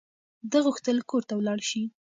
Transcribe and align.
ده 0.51 0.57
غوښتل 0.65 0.97
کور 1.09 1.23
ته 1.27 1.33
ولاړ 1.35 1.59
شي. 1.69 1.83